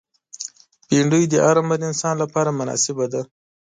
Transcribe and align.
بېنډۍ 0.87 1.23
د 1.29 1.33
هر 1.45 1.55
عمر 1.61 1.79
انسان 1.89 2.15
لپاره 2.23 2.57
مناسبه 2.59 3.05
ده 3.13 3.21